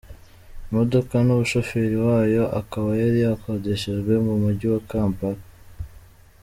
[0.69, 5.43] Imodoka n’umushoferi wayo akaba yari yakodeshejwe mu mujyi wa Kampala.